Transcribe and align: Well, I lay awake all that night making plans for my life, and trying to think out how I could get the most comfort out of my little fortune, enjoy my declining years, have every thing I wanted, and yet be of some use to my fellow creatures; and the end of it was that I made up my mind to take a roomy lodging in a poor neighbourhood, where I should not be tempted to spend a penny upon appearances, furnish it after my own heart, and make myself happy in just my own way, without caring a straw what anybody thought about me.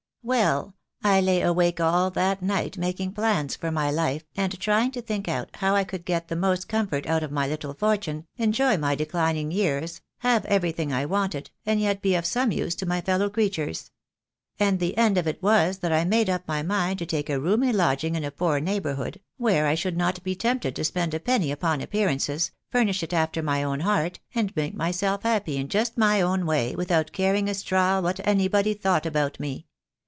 Well, 0.23 0.75
I 1.03 1.19
lay 1.19 1.41
awake 1.41 1.79
all 1.79 2.11
that 2.11 2.43
night 2.43 2.77
making 2.77 3.13
plans 3.13 3.55
for 3.55 3.71
my 3.71 3.89
life, 3.89 4.23
and 4.37 4.57
trying 4.59 4.91
to 4.91 5.01
think 5.01 5.27
out 5.27 5.49
how 5.55 5.75
I 5.75 5.83
could 5.83 6.05
get 6.05 6.27
the 6.27 6.35
most 6.35 6.67
comfort 6.69 7.07
out 7.07 7.23
of 7.23 7.31
my 7.31 7.47
little 7.47 7.73
fortune, 7.73 8.27
enjoy 8.37 8.77
my 8.77 8.93
declining 8.93 9.49
years, 9.49 9.99
have 10.19 10.45
every 10.45 10.71
thing 10.73 10.93
I 10.93 11.07
wanted, 11.07 11.49
and 11.65 11.81
yet 11.81 12.03
be 12.03 12.13
of 12.13 12.27
some 12.27 12.51
use 12.51 12.75
to 12.75 12.85
my 12.85 13.01
fellow 13.01 13.31
creatures; 13.31 13.89
and 14.59 14.79
the 14.79 14.95
end 14.95 15.17
of 15.17 15.25
it 15.27 15.41
was 15.41 15.79
that 15.79 15.91
I 15.91 16.05
made 16.05 16.29
up 16.29 16.47
my 16.47 16.61
mind 16.61 16.99
to 16.99 17.07
take 17.07 17.27
a 17.31 17.39
roomy 17.39 17.73
lodging 17.73 18.13
in 18.15 18.23
a 18.23 18.29
poor 18.29 18.59
neighbourhood, 18.59 19.19
where 19.37 19.65
I 19.65 19.73
should 19.73 19.97
not 19.97 20.21
be 20.21 20.35
tempted 20.35 20.75
to 20.75 20.83
spend 20.85 21.15
a 21.15 21.19
penny 21.19 21.51
upon 21.51 21.81
appearances, 21.81 22.51
furnish 22.69 23.01
it 23.01 23.11
after 23.11 23.41
my 23.41 23.63
own 23.63 23.79
heart, 23.79 24.19
and 24.35 24.55
make 24.55 24.75
myself 24.75 25.23
happy 25.23 25.57
in 25.57 25.67
just 25.67 25.97
my 25.97 26.21
own 26.21 26.45
way, 26.45 26.75
without 26.75 27.11
caring 27.11 27.49
a 27.49 27.55
straw 27.55 27.99
what 27.99 28.19
anybody 28.23 28.75
thought 28.75 29.07
about 29.07 29.39
me. 29.39 29.65